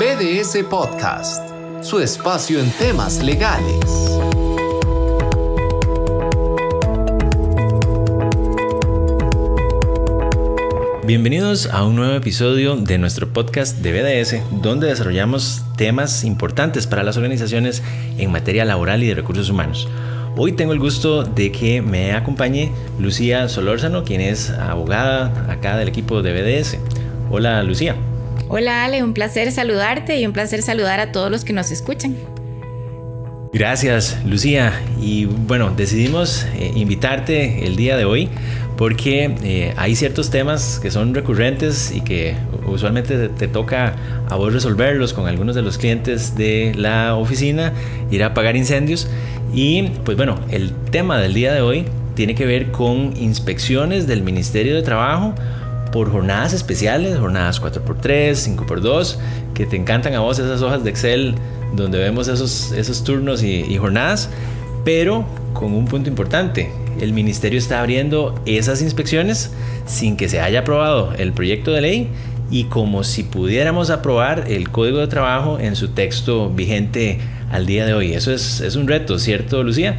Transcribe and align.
BDS 0.00 0.64
Podcast, 0.64 1.46
su 1.82 2.00
espacio 2.00 2.58
en 2.58 2.70
temas 2.70 3.22
legales. 3.22 4.18
Bienvenidos 11.04 11.66
a 11.66 11.84
un 11.84 11.96
nuevo 11.96 12.14
episodio 12.14 12.76
de 12.76 12.96
nuestro 12.96 13.30
podcast 13.30 13.80
de 13.80 13.92
BDS, 13.92 14.62
donde 14.62 14.86
desarrollamos 14.86 15.64
temas 15.76 16.24
importantes 16.24 16.86
para 16.86 17.02
las 17.02 17.18
organizaciones 17.18 17.82
en 18.16 18.32
materia 18.32 18.64
laboral 18.64 19.02
y 19.02 19.08
de 19.08 19.14
recursos 19.14 19.50
humanos. 19.50 19.86
Hoy 20.34 20.52
tengo 20.52 20.72
el 20.72 20.78
gusto 20.78 21.24
de 21.24 21.52
que 21.52 21.82
me 21.82 22.14
acompañe 22.14 22.72
Lucía 22.98 23.50
Solórzano, 23.50 24.04
quien 24.04 24.22
es 24.22 24.48
abogada 24.48 25.52
acá 25.52 25.76
del 25.76 25.88
equipo 25.88 26.22
de 26.22 26.32
BDS. 26.32 26.78
Hola 27.30 27.62
Lucía. 27.62 27.96
Hola 28.52 28.84
Ale, 28.84 29.04
un 29.04 29.14
placer 29.14 29.52
saludarte 29.52 30.18
y 30.18 30.26
un 30.26 30.32
placer 30.32 30.60
saludar 30.62 30.98
a 30.98 31.12
todos 31.12 31.30
los 31.30 31.44
que 31.44 31.52
nos 31.52 31.70
escuchan. 31.70 32.16
Gracias 33.52 34.18
Lucía 34.26 34.72
y 35.00 35.26
bueno 35.26 35.70
decidimos 35.76 36.46
eh, 36.56 36.72
invitarte 36.74 37.64
el 37.64 37.76
día 37.76 37.96
de 37.96 38.04
hoy 38.04 38.28
porque 38.76 39.36
eh, 39.44 39.72
hay 39.76 39.94
ciertos 39.94 40.30
temas 40.30 40.80
que 40.82 40.90
son 40.90 41.14
recurrentes 41.14 41.92
y 41.94 42.00
que 42.00 42.34
usualmente 42.66 43.28
te, 43.28 43.46
toca 43.46 43.94
a 44.28 44.34
vos 44.34 44.52
resolverlos 44.52 45.12
con 45.12 45.28
algunos 45.28 45.54
de 45.54 45.62
los 45.62 45.78
clientes 45.78 46.34
de 46.34 46.72
la 46.74 47.14
oficina, 47.14 47.72
ir 48.10 48.24
a 48.24 48.28
apagar 48.28 48.56
incendios 48.56 49.08
y 49.54 49.90
pues 50.04 50.16
bueno, 50.16 50.40
el 50.50 50.72
tema 50.90 51.20
del 51.20 51.34
día 51.34 51.52
de 51.52 51.60
hoy 51.60 51.84
tiene 52.16 52.34
que 52.34 52.46
ver 52.46 52.72
con 52.72 53.16
inspecciones 53.16 54.08
del 54.08 54.24
Ministerio 54.24 54.74
de 54.74 54.82
Trabajo 54.82 55.36
por 55.92 56.10
jornadas 56.10 56.52
especiales, 56.52 57.18
jornadas 57.18 57.60
4x3, 57.60 58.56
5x2, 58.56 59.16
que 59.54 59.66
te 59.66 59.76
encantan 59.76 60.14
a 60.14 60.20
vos 60.20 60.38
esas 60.38 60.62
hojas 60.62 60.84
de 60.84 60.90
Excel 60.90 61.34
donde 61.74 61.98
vemos 61.98 62.28
esos, 62.28 62.72
esos 62.72 63.04
turnos 63.04 63.42
y, 63.42 63.60
y 63.62 63.76
jornadas, 63.76 64.28
pero 64.84 65.24
con 65.52 65.74
un 65.74 65.86
punto 65.86 66.08
importante, 66.08 66.72
el 67.00 67.12
ministerio 67.12 67.58
está 67.58 67.80
abriendo 67.80 68.40
esas 68.46 68.82
inspecciones 68.82 69.50
sin 69.86 70.16
que 70.16 70.28
se 70.28 70.40
haya 70.40 70.60
aprobado 70.60 71.12
el 71.18 71.32
proyecto 71.32 71.70
de 71.72 71.80
ley 71.80 72.08
y 72.50 72.64
como 72.64 73.04
si 73.04 73.22
pudiéramos 73.22 73.90
aprobar 73.90 74.44
el 74.48 74.70
código 74.70 74.98
de 74.98 75.06
trabajo 75.06 75.58
en 75.58 75.76
su 75.76 75.88
texto 75.88 76.50
vigente 76.50 77.20
al 77.50 77.66
día 77.66 77.86
de 77.86 77.94
hoy. 77.94 78.12
Eso 78.12 78.32
es, 78.32 78.60
es 78.60 78.76
un 78.76 78.88
reto, 78.88 79.18
¿cierto, 79.18 79.62
Lucía? 79.62 79.96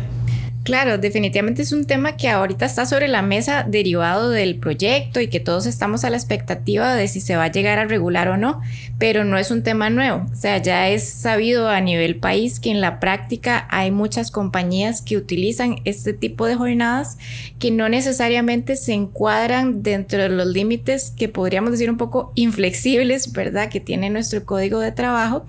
Claro, 0.64 1.00
definitivamente 1.00 1.64
es 1.64 1.72
un 1.72 1.86
tema 1.86 2.18
que 2.18 2.30
ahorita 2.30 2.66
está 2.66 2.86
sobre 2.86 3.08
la 3.08 3.24
mesa 3.24 3.66
derivado 3.68 4.30
del 4.30 4.58
proyecto 4.58 5.20
y 5.20 5.28
que 5.28 5.40
todos 5.40 5.66
estamos 5.66 6.04
a 6.04 6.12
la 6.12 6.18
expectativa 6.18 6.94
de 6.94 7.08
si 7.08 7.20
se 7.20 7.36
va 7.36 7.46
a 7.46 7.52
llegar 7.52 7.80
a 7.80 7.86
regular 7.86 8.28
o 8.28 8.38
no, 8.38 8.62
pero 9.00 9.24
no 9.24 9.40
es 9.40 9.50
un 9.50 9.64
tema 9.64 9.90
nuevo. 9.90 10.28
O 10.32 10.36
sea, 10.36 10.60
ya 10.60 10.88
es 10.90 11.10
sabido 11.10 11.68
a 11.68 11.82
nivel 11.82 12.18
país 12.18 12.60
que 12.60 12.70
en 12.70 12.80
la 12.80 13.00
práctica 13.00 13.66
hay 13.72 13.90
muchas 13.90 14.30
compañías 14.30 15.02
que 15.02 15.18
utilizan 15.18 15.78
este 15.84 16.14
tipo 16.14 16.46
de 16.46 16.54
jornadas 16.54 17.18
que 17.58 17.72
no 17.72 17.90
necesariamente 17.90 18.76
se 18.76 18.94
encuadran 18.94 19.82
dentro 19.82 20.22
de 20.22 20.30
los 20.30 20.46
límites 20.46 21.12
que 21.18 21.28
podríamos 21.28 21.72
decir 21.72 21.90
un 21.90 21.98
poco 21.98 22.34
inflexibles, 22.36 23.32
¿verdad? 23.32 23.70
Que 23.70 23.80
tiene 23.80 24.12
nuestro 24.12 24.46
código 24.46 24.80
de 24.80 24.92
trabajo 24.92 25.44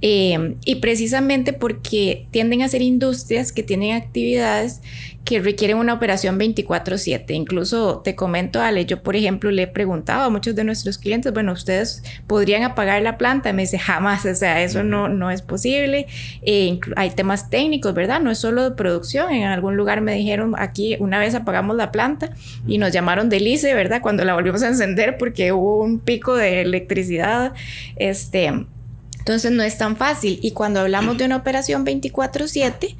Em, 0.00 0.56
y 0.64 0.76
precisamente 0.76 1.52
porque 1.52 2.28
tienden 2.30 2.62
a 2.62 2.68
ser 2.68 2.82
industrias 2.82 3.50
que 3.50 3.64
tienen 3.64 3.96
actividades 3.96 4.80
que 5.24 5.40
requieren 5.40 5.76
una 5.76 5.92
operación 5.92 6.38
24/7. 6.38 7.34
Incluso 7.34 7.98
te 7.98 8.14
comento, 8.14 8.62
Ale, 8.62 8.86
yo 8.86 9.02
por 9.02 9.14
ejemplo 9.14 9.50
le 9.50 9.64
he 9.64 9.66
preguntado 9.66 10.22
a 10.22 10.30
muchos 10.30 10.54
de 10.54 10.64
nuestros 10.64 10.96
clientes, 10.96 11.34
bueno, 11.34 11.52
ustedes 11.52 12.02
podrían 12.26 12.62
apagar 12.62 13.02
la 13.02 13.18
planta. 13.18 13.52
Me 13.52 13.62
dice, 13.62 13.78
jamás, 13.78 14.24
o 14.24 14.34
sea, 14.34 14.62
eso 14.62 14.82
no, 14.84 15.08
no 15.10 15.30
es 15.30 15.42
posible. 15.42 16.06
Eh, 16.40 16.78
hay 16.96 17.10
temas 17.10 17.50
técnicos, 17.50 17.92
¿verdad? 17.92 18.22
No 18.22 18.30
es 18.30 18.38
solo 18.38 18.70
de 18.70 18.70
producción. 18.74 19.30
En 19.30 19.44
algún 19.44 19.76
lugar 19.76 20.00
me 20.00 20.14
dijeron, 20.14 20.54
aquí 20.56 20.96
una 20.98 21.18
vez 21.18 21.34
apagamos 21.34 21.76
la 21.76 21.92
planta 21.92 22.30
y 22.66 22.78
nos 22.78 22.92
llamaron 22.92 23.28
de 23.28 23.40
Lice, 23.40 23.74
¿verdad? 23.74 24.00
Cuando 24.00 24.24
la 24.24 24.32
volvimos 24.32 24.62
a 24.62 24.68
encender 24.68 25.18
porque 25.18 25.52
hubo 25.52 25.82
un 25.82 25.98
pico 25.98 26.36
de 26.36 26.62
electricidad. 26.62 27.52
Este 27.96 28.50
entonces 29.28 29.52
no 29.52 29.62
es 29.62 29.76
tan 29.76 29.94
fácil. 29.96 30.38
Y 30.42 30.52
cuando 30.52 30.80
hablamos 30.80 31.18
de 31.18 31.26
una 31.26 31.36
operación 31.36 31.84
24/7 31.84 32.96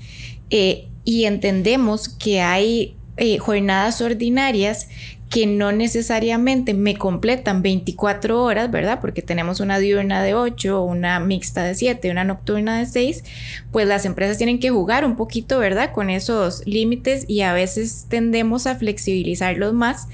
eh, 0.50 0.86
y 1.02 1.24
entendemos 1.24 2.10
que 2.10 2.42
hay 2.42 2.96
eh, 3.16 3.38
jornadas 3.38 4.02
ordinarias 4.02 4.88
que 5.30 5.46
no 5.46 5.72
necesariamente 5.72 6.74
me 6.74 6.96
completan 6.96 7.62
24 7.62 8.42
horas, 8.42 8.70
¿verdad? 8.70 9.00
Porque 9.00 9.22
tenemos 9.22 9.60
una 9.60 9.78
diurna 9.78 10.22
de 10.22 10.34
8, 10.34 10.82
una 10.82 11.18
mixta 11.18 11.64
de 11.64 11.74
7, 11.74 12.10
una 12.10 12.24
nocturna 12.24 12.78
de 12.78 12.84
6, 12.84 13.24
pues 13.72 13.88
las 13.88 14.04
empresas 14.04 14.36
tienen 14.36 14.60
que 14.60 14.68
jugar 14.68 15.06
un 15.06 15.16
poquito, 15.16 15.58
¿verdad? 15.58 15.92
Con 15.92 16.10
esos 16.10 16.66
límites 16.66 17.24
y 17.26 17.40
a 17.40 17.54
veces 17.54 18.04
tendemos 18.10 18.66
a 18.66 18.74
flexibilizarlos 18.74 19.72
más 19.72 20.08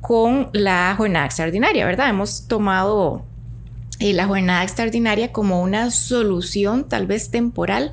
con 0.00 0.50
la 0.52 0.94
jornada 0.96 1.26
extraordinaria, 1.26 1.84
¿verdad? 1.84 2.10
Hemos 2.10 2.46
tomado 2.46 3.27
y 3.98 4.12
la 4.12 4.26
jornada 4.26 4.62
extraordinaria 4.62 5.32
como 5.32 5.62
una 5.62 5.90
solución 5.90 6.88
tal 6.88 7.06
vez 7.06 7.30
temporal 7.30 7.92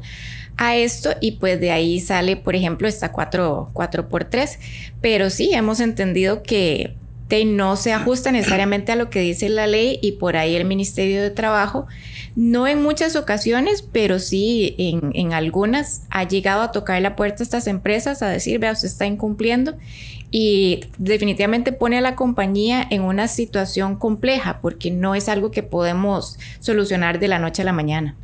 a 0.58 0.76
esto 0.76 1.12
y 1.20 1.34
pues 1.34 1.60
de 1.60 1.72
ahí 1.72 2.00
sale 2.00 2.38
por 2.38 2.56
ejemplo 2.56 2.88
esta 2.88 3.12
4, 3.12 3.72
4 3.74 4.10
por 4.10 4.26
3 4.26 4.60
pero 5.02 5.30
sí 5.30 5.54
hemos 5.54 5.80
entendido 5.80 6.44
que 6.44 6.96
no 7.46 7.76
se 7.76 7.92
ajusta 7.92 8.32
necesariamente 8.32 8.92
a 8.92 8.96
lo 8.96 9.10
que 9.10 9.20
dice 9.20 9.50
la 9.50 9.68
ley 9.68 10.00
y 10.02 10.14
por 10.14 10.38
ahí 10.38 10.56
el 10.56 10.66
Ministerio 10.66 11.22
de 11.22 11.32
Trabajo 11.32 11.88
no 12.36 12.68
en 12.68 12.84
muchas 12.84 13.16
ocasiones, 13.16 13.82
pero 13.82 14.20
sí 14.20 14.76
en, 14.78 15.12
en, 15.14 15.34
algunas 15.34 16.02
ha 16.10 16.26
llegado 16.26 16.62
a 16.62 16.72
tocar 16.72 17.02
la 17.02 17.16
puerta 17.16 17.42
a 17.42 17.46
estas 17.46 17.68
empresas 17.68 18.22
a 18.22 18.28
decir, 18.28 18.60
vea, 18.60 18.74
usted 18.74 18.88
está 18.88 19.06
incumpliendo 19.06 19.76
y 20.32 20.82
definitivamente 20.98 21.72
pone 21.72 21.98
a 21.98 22.02
la 22.02 22.16
compañía 22.16 22.86
en 22.90 23.04
una 23.04 23.30
situación 23.30 23.96
compleja 23.96 24.60
porque 24.62 24.92
no 24.92 25.16
es 25.16 25.30
algo 25.30 25.50
que 25.50 25.64
podemos 25.64 26.38
solucionar 26.60 27.20
de 27.20 27.30
la 27.30 27.40
noche 27.40 27.62
a 27.62 27.66
la 27.66 27.72
mañana. 27.72 28.16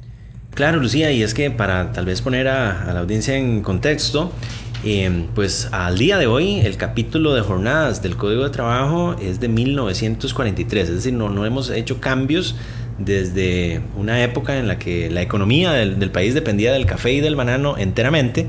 Claro, 0.54 0.82
Lucía, 0.82 1.12
y 1.12 1.24
es 1.24 1.34
que 1.34 1.50
para 1.50 1.94
tal 1.94 2.06
vez 2.06 2.22
poner 2.22 2.50
a, 2.50 2.94
la 2.94 3.00
audiencia 3.00 3.38
en 3.38 3.62
contexto, 3.62 4.34
eh, 4.84 5.26
pues 5.36 5.70
al 5.72 5.98
día 5.98 6.18
de 6.18 6.28
hoy 6.28 6.60
el 6.60 6.78
capítulo 6.78 7.34
de 7.34 7.42
jornadas 7.42 8.02
del 8.02 8.18
Código 8.18 8.44
de 8.44 8.50
Trabajo 8.50 9.16
es 9.22 9.40
de 9.40 9.48
1943, 9.48 10.90
es 10.90 10.96
decir, 10.96 11.14
no, 11.14 11.30
no 11.30 11.46
hemos 11.46 11.70
hecho 11.70 12.00
cambios 12.00 12.56
desde 12.98 13.82
una 13.98 14.24
época 14.24 14.58
en 14.58 14.68
la 14.68 14.78
que 14.78 15.10
la 15.10 15.22
economía 15.22 15.72
del 15.72 16.12
país 16.12 16.34
dependía 16.34 16.74
del 16.74 16.86
café 16.86 17.14
y 17.14 17.20
del 17.20 17.36
banano 17.36 17.78
enteramente 17.78 18.48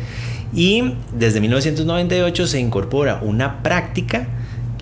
y 0.55 0.95
desde 1.17 1.41
1998 1.41 2.47
se 2.47 2.61
incorpora 2.61 3.21
una 3.23 3.63
práctica 3.63 4.27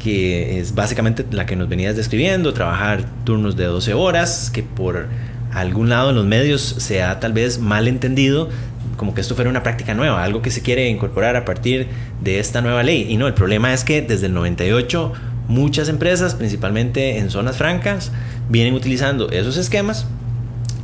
que 0.03 0.59
es 0.59 0.75
básicamente 0.75 1.25
la 1.31 1.47
que 1.47 1.57
nos 1.57 1.69
venías 1.69 1.95
describiendo, 1.95 2.53
trabajar 2.55 3.05
turnos 3.25 3.57
de 3.57 3.65
12 3.65 3.95
horas, 3.95 4.51
que 4.51 4.63
por 4.63 5.09
algún 5.53 5.89
lado 5.89 6.11
en 6.11 6.17
los 6.17 6.27
medios 6.27 6.63
se 6.63 7.03
ha 7.03 7.21
tal 7.21 7.33
vez 7.33 7.59
mal 7.59 7.89
entendido 7.89 8.49
como 8.97 9.15
que 9.15 9.23
esto 9.23 9.35
fuera 9.35 9.49
una 9.49 9.63
práctica 9.63 9.95
nueva, 9.95 10.23
algo 10.23 10.43
que 10.43 10.51
se 10.51 10.61
quiere 10.61 10.89
incorporar 10.91 11.35
a 11.35 11.47
partir 11.47 11.89
de 12.21 12.39
esta 12.39 12.61
nueva 12.61 12.83
ley. 12.83 13.07
Y 13.09 13.17
no, 13.17 13.27
el 13.27 13.33
problema 13.33 13.73
es 13.73 13.83
que 13.83 14.03
desde 14.03 14.27
el 14.27 14.35
98 14.35 15.13
muchas 15.49 15.89
empresas, 15.89 16.35
principalmente 16.35 17.17
en 17.17 17.31
zonas 17.31 17.57
francas, 17.57 18.13
vienen 18.51 18.75
utilizando 18.75 19.31
esos 19.31 19.57
esquemas 19.57 20.07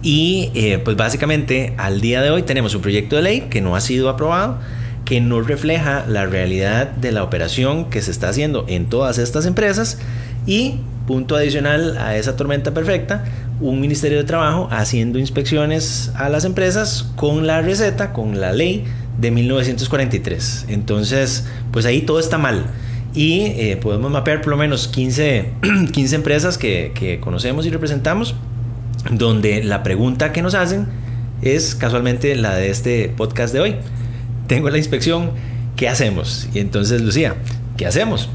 y 0.02 0.50
eh, 0.54 0.78
pues 0.82 0.96
básicamente 0.96 1.74
al 1.76 2.00
día 2.00 2.22
de 2.22 2.30
hoy 2.30 2.42
tenemos 2.42 2.74
un 2.74 2.80
proyecto 2.80 3.16
de 3.16 3.22
ley 3.22 3.40
que 3.50 3.60
no 3.60 3.76
ha 3.76 3.82
sido 3.82 4.08
aprobado, 4.08 4.60
que 5.04 5.20
no 5.20 5.42
refleja 5.42 6.06
la 6.08 6.24
realidad 6.26 6.88
de 6.88 7.12
la 7.12 7.22
operación 7.22 7.90
que 7.90 8.00
se 8.00 8.10
está 8.12 8.30
haciendo 8.30 8.64
en 8.66 8.86
todas 8.86 9.18
estas 9.18 9.46
empresas 9.46 9.98
y 10.46 10.80
punto 11.06 11.36
adicional 11.36 11.96
a 11.98 12.16
esa 12.16 12.36
tormenta 12.36 12.74
perfecta, 12.74 13.24
un 13.60 13.80
Ministerio 13.80 14.18
de 14.18 14.24
Trabajo 14.24 14.68
haciendo 14.70 15.18
inspecciones 15.18 16.10
a 16.16 16.28
las 16.28 16.44
empresas 16.44 17.10
con 17.16 17.46
la 17.46 17.62
receta, 17.62 18.12
con 18.12 18.40
la 18.40 18.52
ley 18.52 18.84
de 19.18 19.30
1943. 19.30 20.66
Entonces, 20.68 21.46
pues 21.70 21.86
ahí 21.86 22.02
todo 22.02 22.20
está 22.20 22.38
mal. 22.38 22.66
Y 23.14 23.44
eh, 23.56 23.78
podemos 23.80 24.10
mapear 24.10 24.42
por 24.42 24.50
lo 24.50 24.56
menos 24.58 24.88
15, 24.88 25.52
15 25.92 26.14
empresas 26.16 26.58
que, 26.58 26.92
que 26.94 27.18
conocemos 27.18 27.64
y 27.64 27.70
representamos 27.70 28.34
donde 29.10 29.62
la 29.62 29.82
pregunta 29.82 30.32
que 30.32 30.42
nos 30.42 30.54
hacen 30.54 30.86
es 31.42 31.74
casualmente 31.74 32.34
la 32.34 32.56
de 32.56 32.70
este 32.70 33.12
podcast 33.16 33.54
de 33.54 33.60
hoy. 33.60 33.76
Tengo 34.46 34.68
la 34.70 34.78
inspección, 34.78 35.30
¿qué 35.76 35.88
hacemos? 35.88 36.48
Y 36.52 36.58
entonces, 36.58 37.00
Lucía, 37.00 37.36
¿qué 37.76 37.86
hacemos? 37.86 38.28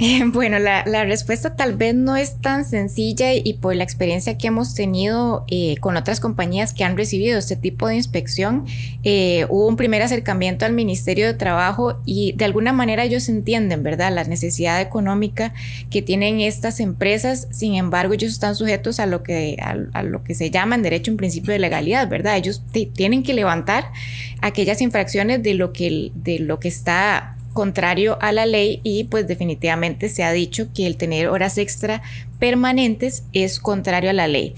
bueno, 0.32 0.58
la, 0.58 1.04
respuesta 1.04 1.56
tal 1.56 1.76
vez 1.76 1.94
no 1.94 2.16
es 2.16 2.40
tan 2.40 2.64
sencilla 2.64 3.34
y 3.34 3.54
por 3.54 3.74
la 3.74 3.84
experiencia 3.84 4.38
que 4.38 4.46
hemos 4.46 4.74
tenido 4.74 5.44
eh, 5.48 5.76
con 5.80 5.96
otras 5.96 6.20
compañías 6.20 6.72
que 6.72 6.84
han 6.84 6.96
recibido 6.96 7.38
este 7.38 7.56
tipo 7.56 7.86
de 7.86 7.96
inspección, 7.96 8.64
eh, 9.04 9.46
hubo 9.50 9.66
un 9.66 9.76
primer 9.76 10.02
acercamiento 10.02 10.64
al 10.64 10.72
Ministerio 10.72 11.26
de 11.26 11.34
Trabajo 11.34 12.00
y 12.06 12.32
de 12.32 12.46
alguna 12.46 12.72
manera 12.72 13.04
ellos 13.04 13.28
entienden, 13.28 13.82
¿verdad?, 13.82 14.12
la 14.12 14.24
necesidad 14.24 14.80
económica 14.80 15.52
que 15.90 16.00
tienen 16.00 16.40
estas 16.40 16.80
empresas. 16.80 17.48
Sin 17.50 17.74
embargo, 17.74 18.14
ellos 18.14 18.32
están 18.32 18.54
sujetos 18.54 19.00
a 19.00 19.06
lo 19.06 19.22
que, 19.22 19.56
a, 19.60 20.02
lo 20.02 20.24
que 20.24 20.34
se 20.34 20.50
llama 20.50 20.76
en 20.76 20.82
derecho 20.82 21.10
un 21.10 21.18
principio 21.18 21.52
de 21.52 21.58
legalidad, 21.58 22.08
¿verdad? 22.08 22.36
Ellos 22.36 22.62
tienen 22.94 23.22
que 23.22 23.34
levantar 23.34 23.92
aquellas 24.40 24.80
infracciones 24.80 25.42
de 25.42 25.54
lo 25.54 25.72
que, 25.72 26.10
de 26.14 26.38
lo 26.38 26.58
que 26.58 26.68
está 26.68 27.36
contrario 27.52 28.18
a 28.20 28.32
la 28.32 28.46
ley 28.46 28.80
y 28.84 29.04
pues 29.04 29.26
definitivamente 29.26 30.08
se 30.08 30.22
ha 30.22 30.32
dicho 30.32 30.68
que 30.74 30.86
el 30.86 30.96
tener 30.96 31.28
horas 31.28 31.58
extra 31.58 32.02
permanentes 32.38 33.24
es 33.32 33.60
contrario 33.60 34.10
a 34.10 34.14
la 34.14 34.28
ley. 34.28 34.54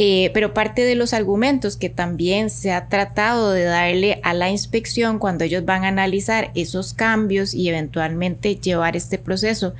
Eh, 0.00 0.30
pero 0.32 0.54
parte 0.54 0.84
de 0.84 0.94
los 0.94 1.12
argumentos 1.12 1.76
que 1.76 1.88
también 1.88 2.50
se 2.50 2.70
ha 2.70 2.88
tratado 2.88 3.50
de 3.50 3.64
darle 3.64 4.20
a 4.22 4.32
la 4.32 4.48
inspección 4.48 5.18
cuando 5.18 5.42
ellos 5.42 5.64
van 5.64 5.84
a 5.84 5.88
analizar 5.88 6.52
esos 6.54 6.94
cambios 6.94 7.52
y 7.52 7.68
eventualmente 7.68 8.54
llevar 8.54 8.96
este 8.96 9.18
proceso 9.18 9.74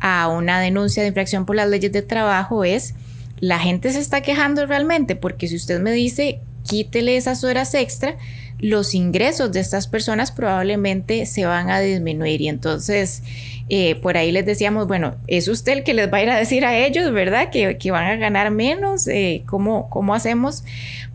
a 0.00 0.26
una 0.26 0.58
denuncia 0.58 1.04
de 1.04 1.10
infracción 1.10 1.46
por 1.46 1.54
las 1.54 1.68
leyes 1.68 1.92
de 1.92 2.02
trabajo 2.02 2.64
es 2.64 2.94
la 3.38 3.60
gente 3.60 3.92
se 3.92 4.00
está 4.00 4.22
quejando 4.22 4.66
realmente 4.66 5.14
porque 5.14 5.46
si 5.46 5.54
usted 5.54 5.80
me 5.80 5.92
dice 5.92 6.40
quítele 6.68 7.16
esas 7.16 7.44
horas 7.44 7.74
extra, 7.74 8.16
los 8.60 8.94
ingresos 8.94 9.52
de 9.52 9.60
estas 9.60 9.86
personas 9.86 10.32
probablemente 10.32 11.26
se 11.26 11.46
van 11.46 11.70
a 11.70 11.80
disminuir 11.80 12.40
y 12.42 12.48
entonces 12.48 13.22
eh, 13.68 13.94
por 13.96 14.16
ahí 14.16 14.32
les 14.32 14.44
decíamos, 14.44 14.86
bueno, 14.86 15.14
es 15.28 15.48
usted 15.48 15.72
el 15.72 15.84
que 15.84 15.94
les 15.94 16.12
va 16.12 16.18
a 16.18 16.22
ir 16.22 16.30
a 16.30 16.36
decir 16.36 16.64
a 16.64 16.76
ellos, 16.76 17.12
¿verdad? 17.12 17.50
Que, 17.50 17.90
van 17.90 18.04
a 18.04 18.16
ganar 18.16 18.50
menos, 18.50 19.06
eh, 19.06 19.44
¿cómo, 19.46 19.88
¿cómo 19.88 20.14
hacemos 20.14 20.64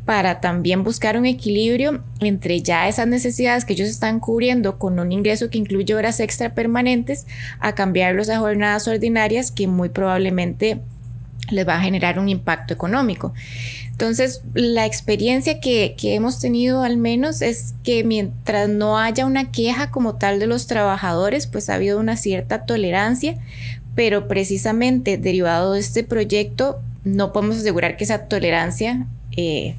para 0.05 0.39
también 0.39 0.83
buscar 0.83 1.17
un 1.17 1.25
equilibrio 1.25 2.01
entre 2.21 2.61
ya 2.61 2.87
esas 2.87 3.07
necesidades 3.07 3.65
que 3.65 3.73
ellos 3.73 3.89
están 3.89 4.19
cubriendo 4.19 4.77
con 4.77 4.99
un 4.99 5.11
ingreso 5.11 5.49
que 5.49 5.57
incluye 5.57 5.95
horas 5.95 6.19
extra 6.19 6.53
permanentes 6.53 7.25
a 7.59 7.73
cambiarlos 7.73 8.29
a 8.29 8.37
jornadas 8.37 8.87
ordinarias 8.87 9.51
que 9.51 9.67
muy 9.67 9.89
probablemente 9.89 10.79
les 11.49 11.67
va 11.67 11.75
a 11.75 11.81
generar 11.81 12.19
un 12.19 12.29
impacto 12.29 12.73
económico. 12.73 13.33
Entonces, 13.95 14.41
la 14.53 14.85
experiencia 14.85 15.61
que, 15.61 15.95
hemos 16.01 16.39
tenido 16.39 16.83
al 16.83 16.97
menos 16.97 17.41
es 17.41 17.75
que 17.81 18.03
mientras 18.03 18.67
no 18.67 18.99
haya 18.99 19.25
una 19.25 19.51
queja 19.51 19.89
como 19.89 20.15
tal 20.15 20.37
de 20.37 20.47
los 20.47 20.67
trabajadores, 20.67 21.47
pues 21.47 21.69
ha 21.69 21.75
habido 21.75 21.97
una 21.97 22.17
cierta 22.17 22.65
tolerancia, 22.65 23.37
pero 23.95 24.27
precisamente 24.27 25.17
derivado 25.17 25.73
de 25.73 25.79
este 25.79 26.03
proyecto 26.03 26.81
no 27.05 27.31
podemos 27.31 27.55
asegurar 27.55 27.95
que 27.95 28.03
esa 28.03 28.25
tolerancia 28.25 29.07
eh, 29.37 29.77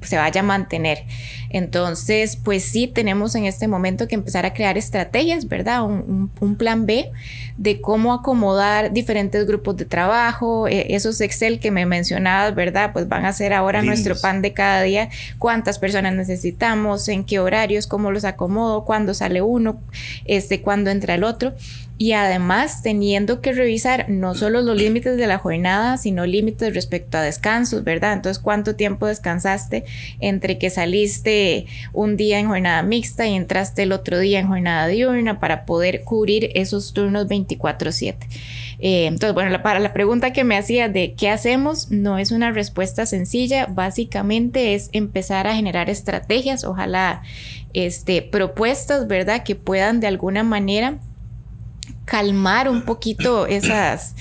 se 0.00 0.16
vaya 0.16 0.40
a 0.40 0.44
mantener. 0.44 1.04
Entonces, 1.52 2.36
pues 2.36 2.64
sí, 2.64 2.86
tenemos 2.86 3.34
en 3.34 3.44
este 3.44 3.68
momento 3.68 4.08
que 4.08 4.14
empezar 4.14 4.46
a 4.46 4.54
crear 4.54 4.78
estrategias, 4.78 5.48
¿verdad? 5.48 5.84
Un, 5.84 6.30
plan 6.58 6.86
B 6.86 7.10
de 7.56 7.80
cómo 7.80 8.12
acomodar 8.12 8.92
diferentes 8.92 9.46
grupos 9.46 9.76
de 9.76 9.84
trabajo, 9.84 10.66
e, 10.66 10.94
esos 10.94 11.20
Excel 11.20 11.60
que 11.60 11.70
me 11.70 11.84
mencionabas, 11.86 12.54
¿verdad? 12.54 12.92
Pues 12.92 13.08
van 13.08 13.26
a 13.26 13.32
ser 13.32 13.52
ahora 13.52 13.82
nuestro 13.82 14.18
pan 14.18 14.42
de 14.42 14.52
cada 14.52 14.82
día, 14.82 15.10
cuántas 15.38 15.78
personas 15.78 16.14
necesitamos, 16.14 17.08
en 17.08 17.24
qué 17.24 17.38
horarios, 17.38 17.86
cómo 17.86 18.10
los 18.10 18.24
acomodo, 18.24 18.84
cuándo 18.84 19.12
sale 19.12 19.42
uno, 19.42 19.80
este, 20.24 20.62
cuándo 20.62 20.90
entra 20.90 21.14
el 21.14 21.24
otro 21.24 21.54
y 22.02 22.14
además 22.14 22.82
teniendo 22.82 23.40
que 23.40 23.52
revisar 23.52 24.06
no 24.08 24.34
solo 24.34 24.60
los 24.60 24.76
límites 24.76 25.16
de 25.16 25.28
la 25.28 25.38
jornada, 25.38 25.96
sino 25.98 26.26
límites 26.26 26.74
respecto 26.74 27.16
a 27.16 27.22
descansos, 27.22 27.84
¿verdad? 27.84 28.14
Entonces, 28.14 28.42
¿cuánto 28.42 28.74
tiempo 28.74 29.06
descansaste 29.06 29.84
entre 30.18 30.58
que 30.58 30.68
saliste 30.68 31.41
un 31.92 32.16
día 32.16 32.38
en 32.38 32.48
jornada 32.48 32.82
mixta 32.82 33.26
y 33.26 33.34
entraste 33.34 33.82
el 33.82 33.92
otro 33.92 34.18
día 34.18 34.40
en 34.40 34.48
jornada 34.48 34.86
diurna 34.86 35.40
para 35.40 35.64
poder 35.64 36.02
cubrir 36.04 36.50
esos 36.54 36.92
turnos 36.92 37.26
24/7? 37.28 38.16
Eh, 38.78 39.06
entonces, 39.06 39.32
bueno, 39.34 39.62
para 39.62 39.78
la 39.78 39.92
pregunta 39.92 40.32
que 40.32 40.42
me 40.42 40.56
hacía 40.56 40.88
de 40.88 41.14
qué 41.14 41.30
hacemos, 41.30 41.90
no 41.90 42.18
es 42.18 42.32
una 42.32 42.50
respuesta 42.50 43.06
sencilla, 43.06 43.66
básicamente 43.66 44.74
es 44.74 44.90
empezar 44.92 45.46
a 45.46 45.54
generar 45.54 45.88
estrategias, 45.88 46.64
ojalá 46.64 47.22
este, 47.74 48.22
propuestas, 48.22 49.06
¿verdad? 49.06 49.44
Que 49.44 49.54
puedan 49.54 50.00
de 50.00 50.08
alguna 50.08 50.42
manera 50.42 50.98
calmar 52.04 52.68
un 52.68 52.82
poquito 52.82 53.46
esas, 53.46 54.16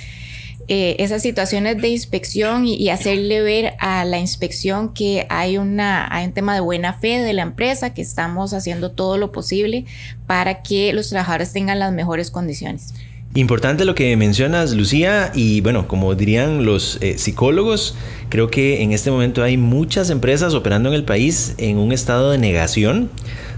eh, 0.73 0.95
esas 1.03 1.21
situaciones 1.21 1.81
de 1.81 1.89
inspección 1.89 2.65
y, 2.65 2.87
hacerle 2.91 3.41
ver 3.41 3.73
a 3.79 4.05
la 4.05 4.19
inspección 4.19 4.93
que 4.93 5.27
hay, 5.27 5.57
una, 5.57 6.07
hay 6.09 6.25
un 6.25 6.31
tema 6.31 6.53
de 6.53 6.61
buena 6.61 6.93
fe 6.93 7.19
de 7.19 7.33
la 7.33 7.41
empresa, 7.41 7.93
que 7.93 8.01
estamos 8.01 8.53
haciendo 8.53 8.89
todo 8.89 9.17
lo 9.17 9.33
posible 9.33 9.83
para 10.27 10.61
que 10.61 10.93
los 10.93 11.09
trabajadores 11.09 11.51
tengan 11.51 11.77
las 11.77 11.91
mejores 11.91 12.31
condiciones. 12.31 12.93
Importante 13.35 13.83
lo 13.83 13.95
que 13.95 14.15
mencionas, 14.15 14.71
Lucía, 14.71 15.33
y 15.35 15.59
bueno, 15.59 15.89
como 15.89 16.15
dirían 16.15 16.63
los 16.63 16.99
eh, 17.01 17.17
psicólogos, 17.17 17.95
creo 18.29 18.49
que 18.49 18.81
en 18.81 18.93
este 18.93 19.11
momento 19.11 19.43
hay 19.43 19.57
muchas 19.57 20.09
empresas 20.09 20.53
operando 20.53 20.87
en 20.87 20.95
el 20.95 21.03
país 21.03 21.53
en 21.57 21.79
un 21.79 21.91
estado 21.91 22.31
de 22.31 22.37
negación 22.37 23.09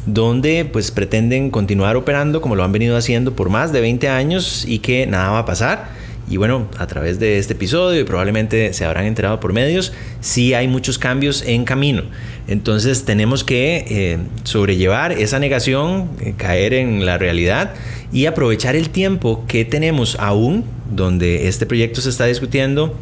donde 0.07 0.65
pues 0.65 0.89
pretenden 0.89 1.51
continuar 1.51 1.95
operando 1.95 2.41
como 2.41 2.55
lo 2.55 2.63
han 2.63 2.71
venido 2.71 2.97
haciendo 2.97 3.35
por 3.35 3.49
más 3.49 3.71
de 3.71 3.81
20 3.81 4.09
años 4.09 4.65
y 4.67 4.79
que 4.79 5.05
nada 5.05 5.29
va 5.29 5.39
a 5.39 5.45
pasar. 5.45 6.01
Y 6.33 6.37
bueno, 6.37 6.67
a 6.79 6.87
través 6.87 7.19
de 7.19 7.37
este 7.37 7.53
episodio 7.53 8.01
y 8.01 8.05
probablemente 8.05 8.73
se 8.73 8.85
habrán 8.85 9.05
enterado 9.05 9.39
por 9.39 9.53
medios, 9.53 9.93
sí 10.19 10.55
hay 10.55 10.67
muchos 10.67 10.97
cambios 10.97 11.43
en 11.45 11.63
camino. 11.63 12.01
Entonces 12.47 13.05
tenemos 13.05 13.43
que 13.43 13.85
eh, 13.87 14.17
sobrellevar 14.43 15.11
esa 15.11 15.37
negación, 15.37 16.09
eh, 16.21 16.33
caer 16.35 16.73
en 16.73 17.05
la 17.05 17.19
realidad 17.19 17.75
y 18.11 18.25
aprovechar 18.25 18.75
el 18.75 18.89
tiempo 18.89 19.45
que 19.47 19.63
tenemos 19.63 20.17
aún, 20.19 20.65
donde 20.89 21.47
este 21.47 21.67
proyecto 21.67 22.01
se 22.01 22.09
está 22.09 22.25
discutiendo 22.25 22.97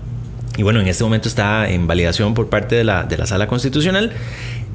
y 0.58 0.64
bueno, 0.64 0.82
en 0.82 0.88
este 0.90 1.06
momento 1.06 1.30
está 1.30 1.70
en 1.70 1.88
validación 1.88 2.34
por 2.34 2.50
parte 2.50 2.76
de 2.76 2.84
la, 2.84 3.08
sala 3.28 3.48
constitucional 3.48 4.12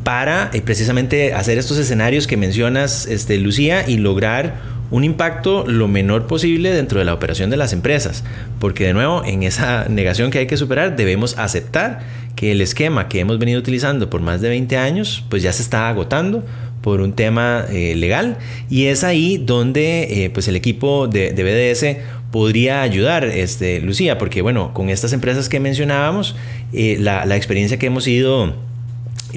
para 0.02 0.48
eh, 0.54 0.62
precisamente 0.62 1.34
hacer 1.34 1.58
estos 1.58 1.76
escenarios 1.76 2.26
que 2.26 2.38
mencionas, 2.38 3.04
este, 3.04 3.36
Lucía, 3.36 3.86
y 3.86 3.98
lograr 3.98 4.75
un 4.90 5.04
impacto 5.04 5.66
lo 5.66 5.88
menor 5.88 6.26
posible 6.26 6.72
dentro 6.72 6.98
de 6.98 7.04
la 7.04 7.14
operación 7.14 7.50
de 7.50 7.56
las 7.56 7.72
empresas. 7.72 8.24
Porque 8.58 8.84
de 8.84 8.94
nuevo, 8.94 9.24
en 9.24 9.42
esa 9.42 9.88
negación 9.88 10.30
que 10.30 10.38
hay 10.38 10.46
que 10.46 10.56
superar, 10.56 10.96
debemos 10.96 11.38
aceptar 11.38 12.00
que 12.34 12.52
el 12.52 12.60
esquema 12.60 13.08
que 13.08 13.20
hemos 13.20 13.38
venido 13.38 13.58
utilizando 13.58 14.10
por 14.10 14.20
más 14.20 14.40
de 14.40 14.48
20 14.48 14.76
años, 14.76 15.24
pues 15.28 15.42
ya 15.42 15.52
se 15.52 15.62
está 15.62 15.88
agotando 15.88 16.44
por 16.82 17.00
un 17.00 17.14
tema 17.14 17.64
eh, 17.70 17.96
legal 17.96 18.36
y 18.70 18.84
es 18.84 19.02
ahí 19.02 19.38
donde 19.38 20.24
eh, 20.24 20.30
pues 20.30 20.46
el 20.46 20.54
equipo 20.54 21.08
de, 21.08 21.32
BDS 21.32 22.04
podría 22.30 22.82
ayudar, 22.82 23.24
este, 23.24 23.80
Lucía, 23.80 24.18
porque 24.18 24.42
bueno, 24.42 24.72
con 24.74 24.90
estas 24.90 25.12
empresas 25.12 25.48
que 25.48 25.58
mencionábamos, 25.58 26.36
la, 26.72 27.24
la 27.24 27.36
experiencia 27.36 27.78
que 27.78 27.87
hemos 27.87 28.06
ido 28.06 28.54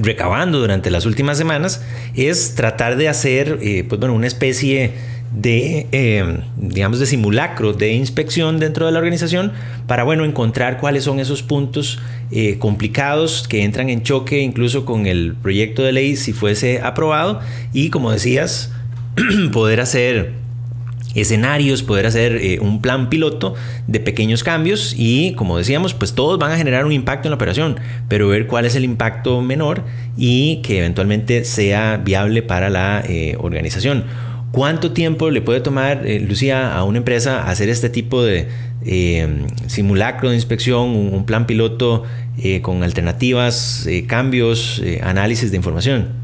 recabando 0.01 0.59
durante 0.59 0.91
las 0.91 1.05
últimas 1.05 1.37
semanas 1.37 1.81
es 2.15 2.55
tratar 2.55 2.95
de 2.95 3.09
hacer 3.09 3.59
eh, 3.61 3.85
pues 3.87 3.99
bueno, 3.99 4.15
una 4.15 4.27
especie 4.27 4.91
de, 5.31 5.87
eh, 5.91 6.39
digamos, 6.57 6.99
de 6.99 7.05
simulacro 7.05 7.73
de 7.73 7.93
inspección 7.93 8.59
dentro 8.59 8.85
de 8.85 8.91
la 8.91 8.99
organización 8.99 9.51
para, 9.87 10.03
bueno, 10.03 10.25
encontrar 10.25 10.79
cuáles 10.79 11.03
son 11.03 11.19
esos 11.19 11.43
puntos 11.43 11.99
eh, 12.31 12.57
complicados 12.59 13.47
que 13.47 13.63
entran 13.63 13.89
en 13.89 14.03
choque 14.03 14.39
incluso 14.39 14.85
con 14.85 15.05
el 15.05 15.35
proyecto 15.35 15.83
de 15.83 15.91
ley 15.91 16.15
si 16.15 16.33
fuese 16.33 16.81
aprobado 16.81 17.39
y, 17.73 17.89
como 17.89 18.11
decías, 18.11 18.71
poder 19.53 19.81
hacer 19.81 20.39
escenarios, 21.15 21.83
poder 21.83 22.05
hacer 22.05 22.35
eh, 22.35 22.59
un 22.59 22.81
plan 22.81 23.09
piloto 23.09 23.55
de 23.87 23.99
pequeños 23.99 24.43
cambios 24.43 24.93
y 24.97 25.33
como 25.33 25.57
decíamos, 25.57 25.93
pues 25.93 26.13
todos 26.13 26.37
van 26.39 26.51
a 26.51 26.57
generar 26.57 26.85
un 26.85 26.91
impacto 26.91 27.27
en 27.27 27.31
la 27.31 27.35
operación, 27.35 27.79
pero 28.07 28.27
ver 28.27 28.47
cuál 28.47 28.65
es 28.65 28.75
el 28.75 28.83
impacto 28.83 29.41
menor 29.41 29.83
y 30.17 30.57
que 30.57 30.79
eventualmente 30.79 31.45
sea 31.45 31.97
viable 31.97 32.43
para 32.43 32.69
la 32.69 33.03
eh, 33.07 33.35
organización. 33.39 34.05
¿Cuánto 34.51 34.91
tiempo 34.91 35.29
le 35.29 35.41
puede 35.41 35.61
tomar, 35.61 36.05
eh, 36.05 36.19
Lucía, 36.19 36.75
a 36.75 36.83
una 36.83 36.97
empresa 36.97 37.47
hacer 37.49 37.69
este 37.69 37.89
tipo 37.89 38.23
de 38.23 38.47
simulacro 39.67 40.29
de 40.29 40.35
inspección, 40.35 40.89
un 40.95 41.25
plan 41.25 41.45
piloto 41.45 42.03
con 42.61 42.83
alternativas, 42.83 43.87
cambios, 44.07 44.81
análisis 45.03 45.51
de 45.51 45.57
información? 45.57 46.18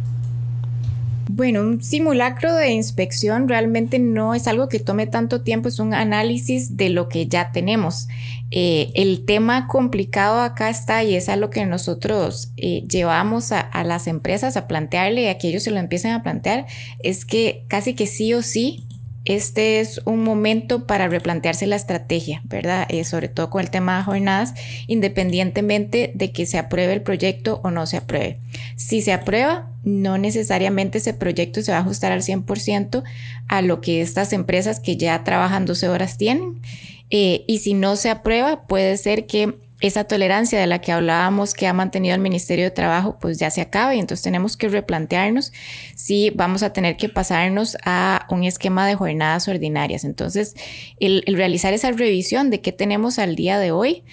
Bueno, 1.38 1.60
un 1.60 1.84
simulacro 1.84 2.56
de 2.56 2.72
inspección 2.72 3.50
realmente 3.50 4.00
no 4.00 4.36
es 4.36 4.48
algo 4.48 4.70
que 4.70 4.80
tome 4.80 5.06
tanto 5.06 5.42
tiempo, 5.42 5.68
es 5.68 5.80
un 5.80 5.94
análisis 5.94 6.78
de 6.78 6.88
lo 6.88 7.10
que 7.10 7.28
ya 7.28 7.52
tenemos. 7.52 8.08
Eh, 8.52 8.94
el 8.96 9.26
tema 9.26 9.68
complicado 9.68 10.40
acá 10.40 10.70
está 10.70 11.04
y 11.04 11.14
es 11.14 11.28
a 11.28 11.36
lo 11.36 11.50
que 11.50 11.66
nosotros 11.66 12.54
eh, 12.56 12.86
llevamos 12.88 13.52
a, 13.52 13.60
a, 13.60 13.84
las 13.84 14.08
empresas 14.08 14.56
a 14.56 14.66
plantearle, 14.66 15.30
a 15.30 15.38
que 15.38 15.50
ellos 15.50 15.64
se 15.64 15.72
lo 15.72 15.80
empiecen 15.82 16.12
a 16.12 16.24
plantear, 16.24 16.68
es 17.04 17.26
que 17.26 17.66
casi 17.68 17.96
que 17.96 18.08
sí 18.08 18.34
o 18.34 18.42
sí 18.42 18.85
este 19.26 19.80
es 19.80 20.02
un 20.06 20.24
momento 20.24 20.86
para 20.88 21.08
replantearse 21.08 21.68
la 21.68 21.76
estrategia, 21.76 22.42
¿verdad? 22.46 22.86
Eh, 22.90 23.04
sobre 23.04 23.28
todo 23.28 23.50
con 23.50 23.62
el 23.62 23.72
tema 23.72 23.98
de 23.98 24.04
jornadas, 24.04 24.54
independientemente 24.88 26.12
de 26.14 26.32
que 26.32 26.46
se 26.46 26.58
apruebe 26.58 26.94
el 26.94 27.02
proyecto 27.02 27.60
o 27.64 27.72
no 27.72 27.88
se 27.88 27.98
apruebe. 27.98 28.40
Si 28.76 29.02
se 29.02 29.14
aprueba, 29.14 29.72
no 29.84 30.18
necesariamente 30.18 31.00
ese 31.00 31.14
proyecto 31.14 31.62
se 31.62 31.72
va 31.72 31.80
a 31.80 31.82
ajustar 31.82 32.12
al 32.12 32.22
100% 32.22 33.04
a 33.48 33.62
lo 33.62 33.82
que 33.82 34.02
estas 34.02 34.32
empresas 34.34 34.80
que 34.80 34.98
ya 34.98 35.24
trabajan 35.24 35.66
12 35.66 35.90
horas 35.90 36.18
tienen. 36.18 36.62
Eh, 37.10 37.44
y 37.48 37.60
si 37.60 37.74
no 37.74 37.96
se 37.96 38.10
aprueba, 38.10 38.68
puede 38.68 38.98
ser 38.98 39.26
que 39.26 39.56
esa 39.82 40.06
tolerancia 40.06 40.60
de 40.60 40.68
la 40.68 40.80
que 40.80 40.92
hablábamos 40.92 41.54
que 41.54 41.68
ha 41.68 41.74
mantenido 41.74 42.16
el 42.16 42.22
Ministerio 42.22 42.66
de 42.66 42.72
Trabajo, 42.72 43.18
pues 43.20 43.38
ya 43.38 43.50
se 43.52 43.62
acaba 43.62 43.94
y 43.94 44.00
entonces 44.00 44.24
tenemos 44.24 44.56
que 44.56 44.70
replantearnos 44.70 45.52
si 45.96 46.30
vamos 46.30 46.64
a 46.64 46.72
tener 46.72 46.96
que 46.96 47.10
pasarnos 47.10 47.78
a 47.84 48.26
un 48.30 48.44
esquema 48.46 48.88
de 48.88 48.96
jornadas 48.96 49.48
ordinarias. 49.48 50.06
Entonces, 50.06 50.56
el, 51.00 51.24
el 51.28 51.36
realizar 51.36 51.74
esa 51.74 51.92
revisión 51.92 52.50
de 52.50 52.62
qué 52.62 52.72
tenemos 52.72 53.20
al 53.20 53.36
día 53.36 53.60
de 53.60 53.72
hoy, 53.72 54.04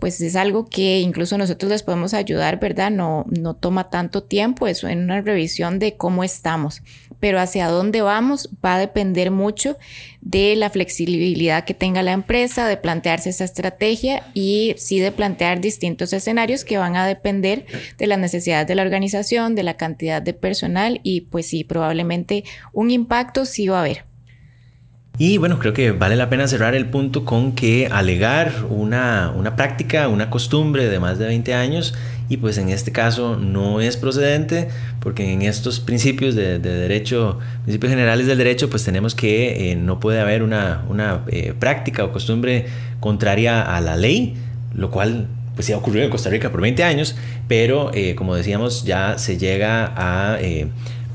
pues 0.00 0.20
es 0.22 0.34
algo 0.34 0.68
que 0.68 1.00
incluso 1.00 1.36
nosotros 1.36 1.70
les 1.70 1.82
podemos 1.82 2.14
ayudar, 2.14 2.58
¿verdad? 2.58 2.90
No, 2.90 3.26
no 3.28 3.54
toma 3.54 3.90
tanto 3.90 4.22
tiempo, 4.22 4.66
eso 4.66 4.88
en 4.88 5.00
una 5.00 5.20
revisión 5.20 5.78
de 5.78 5.96
cómo 5.96 6.24
estamos, 6.24 6.82
pero 7.20 7.38
hacia 7.38 7.68
dónde 7.68 8.02
vamos 8.02 8.48
va 8.64 8.74
a 8.74 8.78
depender 8.78 9.30
mucho 9.30 9.76
de 10.20 10.56
la 10.56 10.70
flexibilidad 10.70 11.64
que 11.64 11.74
tenga 11.74 12.02
la 12.02 12.12
empresa, 12.12 12.66
de 12.66 12.76
plantearse 12.76 13.30
esa 13.30 13.44
estrategia 13.44 14.24
y 14.34 14.74
sí 14.76 14.98
de 14.98 15.12
plantear 15.12 15.60
distintos 15.60 16.12
escenarios 16.12 16.64
que 16.64 16.78
van 16.78 16.96
a 16.96 17.06
depender 17.06 17.66
de 17.98 18.06
las 18.06 18.18
necesidades 18.18 18.66
de 18.66 18.74
la 18.74 18.82
organización, 18.82 19.54
de 19.54 19.62
la 19.62 19.76
cantidad 19.76 20.20
de 20.20 20.34
personal 20.34 21.00
y 21.02 21.22
pues 21.22 21.46
sí, 21.46 21.64
probablemente 21.64 22.44
un 22.72 22.90
impacto 22.90 23.44
sí 23.44 23.68
va 23.68 23.78
a 23.78 23.80
haber. 23.80 24.10
Y 25.18 25.36
bueno, 25.36 25.58
creo 25.58 25.74
que 25.74 25.92
vale 25.92 26.16
la 26.16 26.30
pena 26.30 26.48
cerrar 26.48 26.74
el 26.74 26.86
punto 26.86 27.26
con 27.26 27.52
que 27.52 27.88
alegar 27.92 28.64
una, 28.70 29.30
una 29.36 29.54
práctica, 29.54 30.08
una 30.08 30.30
costumbre 30.30 30.88
de 30.88 30.98
más 30.98 31.18
de 31.18 31.26
20 31.26 31.52
años 31.52 31.94
y 32.30 32.36
pues 32.36 32.56
en 32.58 32.68
este 32.68 32.92
caso 32.92 33.36
no 33.36 33.80
es 33.80 33.96
procedente 33.96 34.68
porque 35.00 35.32
en 35.32 35.42
estos 35.42 35.80
principios 35.80 36.36
de, 36.36 36.60
derecho, 36.60 37.40
principios 37.64 37.90
generales 37.90 38.28
del 38.28 38.38
derecho, 38.38 38.70
pues 38.70 38.84
tenemos 38.84 39.16
que 39.16 39.72
eh, 39.72 39.76
no 39.76 39.98
puede 39.98 40.20
haber 40.20 40.44
una, 40.44 40.84
una 40.88 41.24
eh, 41.26 41.54
práctica 41.58 42.04
o 42.04 42.12
costumbre 42.12 42.66
contraria 43.00 43.62
a 43.62 43.80
la 43.80 43.96
ley, 43.96 44.36
lo 44.72 44.92
cual 44.92 45.26
pues 45.56 45.66
sí 45.66 45.72
ha 45.72 45.76
ocurrido 45.76 46.04
en 46.04 46.10
Costa 46.10 46.30
Rica 46.30 46.52
por 46.52 46.60
20 46.60 46.84
años, 46.84 47.16
pero 47.48 47.90
eh, 47.94 48.14
como 48.14 48.36
decíamos 48.36 48.84
ya 48.84 49.18
se 49.18 49.36
llega 49.36 49.92
a 49.96 50.38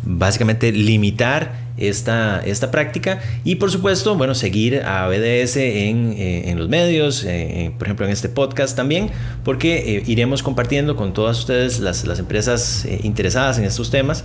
básicamente 0.05 0.71
limitar 0.71 1.65
esta, 1.77 2.41
esta 2.45 2.71
práctica 2.71 3.19
y 3.43 3.55
por 3.55 3.71
supuesto, 3.71 4.15
bueno, 4.15 4.35
seguir 4.35 4.81
a 4.83 5.07
BDS 5.07 5.57
en, 5.57 6.13
eh, 6.17 6.49
en 6.49 6.57
los 6.57 6.69
medios, 6.69 7.25
eh, 7.25 7.71
por 7.77 7.87
ejemplo 7.87 8.05
en 8.05 8.11
este 8.11 8.29
podcast 8.29 8.75
también, 8.75 9.09
porque 9.43 9.97
eh, 9.97 10.03
iremos 10.07 10.43
compartiendo 10.43 10.95
con 10.95 11.13
todas 11.13 11.39
ustedes 11.39 11.79
las, 11.79 12.05
las 12.05 12.19
empresas 12.19 12.87
interesadas 13.03 13.57
en 13.57 13.65
estos 13.65 13.91
temas, 13.91 14.23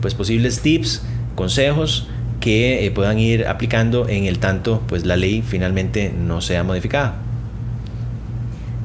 pues 0.00 0.14
posibles 0.14 0.60
tips, 0.60 1.02
consejos 1.34 2.06
que 2.40 2.90
puedan 2.94 3.18
ir 3.18 3.46
aplicando 3.46 4.08
en 4.08 4.24
el 4.24 4.38
tanto 4.38 4.82
pues 4.88 5.06
la 5.06 5.16
ley 5.16 5.42
finalmente 5.46 6.12
no 6.16 6.40
sea 6.40 6.64
modificada. 6.64 7.31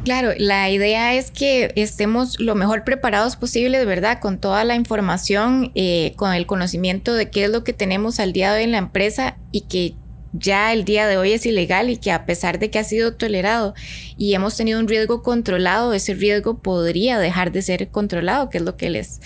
Claro, 0.08 0.32
la 0.38 0.70
idea 0.70 1.16
es 1.16 1.32
que 1.32 1.74
estemos 1.76 2.40
lo 2.40 2.56
mejor 2.56 2.86
preparados 2.86 3.36
posible, 3.36 3.78
de 3.78 3.84
verdad, 3.84 4.22
con 4.22 4.40
toda 4.40 4.64
la 4.64 4.76
información, 4.76 5.74
eh, 5.76 6.14
con 6.16 6.34
el 6.34 6.46
conocimiento 6.46 7.14
de 7.14 7.30
qué 7.30 7.44
es 7.44 7.50
lo 7.50 7.66
que 7.66 7.74
tenemos 7.74 8.22
al 8.22 8.32
día 8.32 8.54
de 8.54 8.60
hoy 8.60 8.64
en 8.64 8.72
la 8.72 8.78
empresa 8.78 9.36
y 9.52 9.68
que 9.68 9.96
ya 10.32 10.72
el 10.72 10.86
día 10.86 11.08
de 11.08 11.18
hoy 11.18 11.34
es 11.34 11.46
ilegal 11.46 11.90
y 11.90 11.98
que 11.98 12.14
a 12.14 12.26
pesar 12.26 12.58
de 12.58 12.70
que 12.70 12.80
ha 12.80 12.86
sido 12.86 13.16
tolerado 13.16 13.74
y 14.18 14.34
hemos 14.34 14.58
tenido 14.58 14.80
un 14.80 14.88
riesgo 14.88 15.22
controlado, 15.22 15.94
ese 15.94 16.16
riesgo 16.16 16.58
podría 16.58 17.20
dejar 17.20 17.52
de 17.52 17.62
ser 17.62 17.90
controlado, 17.90 18.50
que 18.50 18.58
es 18.58 18.64
lo 18.64 18.76
que 18.76 18.90
les 18.90 19.22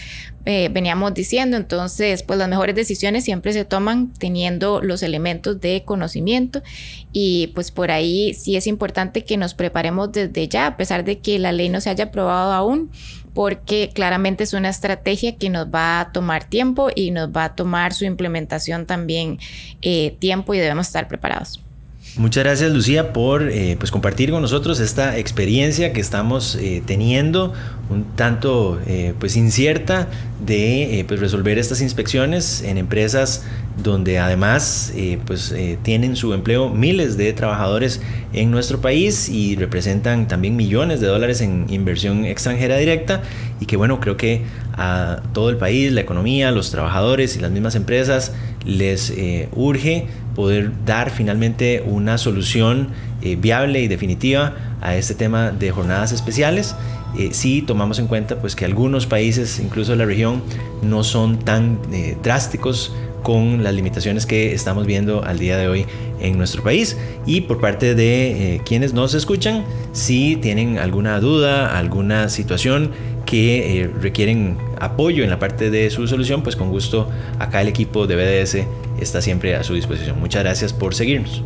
eh, 0.45 0.69
veníamos 0.69 1.13
diciendo. 1.13 1.55
Entonces, 1.55 2.23
pues 2.23 2.37
las 2.37 2.49
mejores 2.49 2.75
decisiones 2.75 3.23
siempre 3.23 3.53
se 3.53 3.63
toman 3.63 4.13
teniendo 4.13 4.81
los 4.81 5.03
elementos 5.03 5.61
de 5.61 5.83
conocimiento 5.85 6.61
y 7.13 7.51
pues 7.55 7.71
por 7.71 7.91
ahí 7.91 8.33
sí 8.33 8.55
es 8.55 8.67
importante 8.67 9.23
que 9.23 9.37
nos 9.37 9.53
preparemos 9.53 10.11
desde 10.11 10.47
ya, 10.47 10.67
a 10.67 10.77
pesar 10.77 11.05
de 11.05 11.19
que 11.19 11.39
la 11.39 11.51
ley 11.51 11.69
no 11.69 11.79
se 11.79 11.89
haya 11.89 12.05
aprobado 12.05 12.51
aún 12.51 12.91
porque 13.33 13.91
claramente 13.93 14.43
es 14.43 14.53
una 14.53 14.69
estrategia 14.69 15.37
que 15.37 15.49
nos 15.49 15.67
va 15.67 16.01
a 16.01 16.11
tomar 16.11 16.43
tiempo 16.43 16.89
y 16.93 17.11
nos 17.11 17.29
va 17.29 17.45
a 17.45 17.55
tomar 17.55 17.93
su 17.93 18.03
implementación 18.03 18.85
también 18.85 19.39
eh, 19.81 20.17
tiempo 20.19 20.53
y 20.53 20.59
debemos 20.59 20.87
estar 20.87 21.07
preparados. 21.07 21.61
Muchas 22.17 22.43
gracias 22.43 22.71
Lucía 22.71 23.13
por 23.13 23.43
eh, 23.43 23.77
pues 23.79 23.89
compartir 23.89 24.31
con 24.31 24.41
nosotros 24.41 24.81
esta 24.81 25.17
experiencia 25.17 25.93
que 25.93 26.01
estamos 26.01 26.55
eh, 26.55 26.83
teniendo 26.85 27.53
un 27.89 28.03
tanto 28.15 28.79
pues 29.19 29.35
incierta 29.35 30.07
de 30.45 31.03
pues 31.09 31.19
resolver 31.19 31.57
estas 31.57 31.81
inspecciones 31.81 32.63
en 32.63 32.77
empresas 32.77 33.43
donde 33.83 34.17
además 34.17 34.93
pues 35.25 35.53
tienen 35.83 36.15
su 36.15 36.33
empleo 36.33 36.69
miles 36.69 37.17
de 37.17 37.33
trabajadores 37.33 37.99
en 38.31 38.49
nuestro 38.49 38.79
país 38.79 39.27
y 39.27 39.57
representan 39.57 40.29
también 40.29 40.55
millones 40.55 41.01
de 41.01 41.07
dólares 41.07 41.41
en 41.41 41.65
inversión 41.69 42.23
extranjera 42.23 42.77
directa 42.77 43.23
y 43.59 43.65
que 43.65 43.75
bueno 43.75 43.99
creo 43.99 44.15
que 44.15 44.43
a 44.73 45.21
todo 45.33 45.49
el 45.49 45.57
país 45.57 45.91
la 45.91 45.99
economía 45.99 46.51
los 46.51 46.71
trabajadores 46.71 47.35
y 47.35 47.41
las 47.41 47.51
mismas 47.51 47.75
empresas 47.75 48.31
les 48.65 49.13
urge 49.53 50.07
poder 50.35 50.71
dar 50.85 51.09
finalmente 51.09 51.83
una 51.85 52.17
solución 52.17 52.89
eh, 53.21 53.35
viable 53.35 53.81
y 53.81 53.87
definitiva 53.87 54.55
a 54.81 54.95
este 54.95 55.13
tema 55.13 55.51
de 55.51 55.71
jornadas 55.71 56.11
especiales. 56.11 56.75
Eh, 57.17 57.29
si 57.33 57.61
tomamos 57.61 57.99
en 57.99 58.07
cuenta 58.07 58.39
pues 58.39 58.55
que 58.55 58.65
algunos 58.65 59.05
países, 59.05 59.59
incluso 59.59 59.91
de 59.91 59.97
la 59.97 60.05
región, 60.05 60.41
no 60.81 61.03
son 61.03 61.39
tan 61.39 61.79
eh, 61.91 62.17
drásticos 62.23 62.93
con 63.21 63.63
las 63.63 63.75
limitaciones 63.75 64.25
que 64.25 64.53
estamos 64.53 64.87
viendo 64.87 65.23
al 65.23 65.37
día 65.37 65.55
de 65.57 65.67
hoy 65.67 65.85
en 66.19 66.37
nuestro 66.37 66.63
país. 66.63 66.97
Y 67.27 67.41
por 67.41 67.61
parte 67.61 67.93
de 67.93 68.61
quienes 68.65 68.93
nos 68.93 69.13
escuchan, 69.13 69.63
si 69.91 70.37
tienen 70.37 70.79
alguna 70.79 71.19
duda, 71.19 71.77
alguna 71.77 72.29
situación 72.29 72.89
que 73.27 73.91
requieren 74.01 74.57
apoyo 74.81 75.23
en 75.23 75.29
la 75.29 75.39
parte 75.39 75.69
de 75.69 75.89
su 75.89 76.07
solución, 76.07 76.43
pues 76.43 76.55
con 76.55 76.69
gusto 76.69 77.09
acá 77.39 77.61
el 77.61 77.67
equipo 77.67 78.07
de 78.07 78.15
BDS 78.15 78.65
está 78.99 79.21
siempre 79.21 79.55
a 79.55 79.63
su 79.63 79.73
disposición. 79.73 80.19
Muchas 80.19 80.43
gracias 80.43 80.73
por 80.73 80.95
seguirnos. 80.95 81.43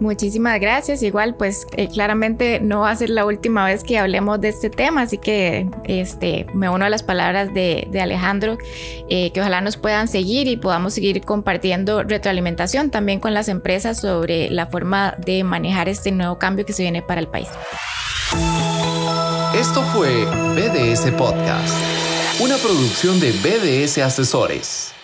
Muchísimas 0.00 0.58
gracias. 0.60 1.02
Igual, 1.02 1.34
pues 1.34 1.66
eh, 1.76 1.88
claramente 1.88 2.58
no 2.60 2.80
va 2.80 2.90
a 2.90 2.96
ser 2.96 3.10
la 3.10 3.26
última 3.26 3.66
vez 3.66 3.84
que 3.84 3.98
hablemos 3.98 4.40
de 4.40 4.48
este 4.48 4.70
tema, 4.70 5.02
así 5.02 5.18
que 5.18 5.68
este, 5.84 6.46
me 6.54 6.70
uno 6.70 6.86
a 6.86 6.88
las 6.88 7.02
palabras 7.02 7.52
de, 7.52 7.86
Alejandro, 8.00 8.56
eh, 9.10 9.30
que 9.32 9.40
ojalá 9.40 9.60
nos 9.60 9.76
puedan 9.76 10.08
seguir 10.08 10.46
y 10.48 10.56
podamos 10.56 10.94
seguir 10.94 11.20
compartiendo 11.20 12.02
retroalimentación 12.02 12.90
también 12.90 13.20
con 13.20 13.34
las 13.34 13.48
empresas 13.48 14.00
sobre 14.00 14.48
la 14.50 14.66
forma 14.66 15.16
de 15.18 15.44
manejar 15.44 15.90
este 15.90 16.12
nuevo 16.12 16.38
cambio 16.38 16.64
que 16.64 16.72
se 16.72 16.82
viene 16.82 17.02
para 17.02 17.20
el 17.20 17.28
país. 17.28 17.48
Esto 19.54 19.82
fue 19.82 20.24
BDS 20.54 21.10
Podcast, 21.18 21.76
una 22.40 22.56
producción 22.56 23.20
de 23.20 23.32
BDS 23.32 23.98
Asesores. 23.98 24.94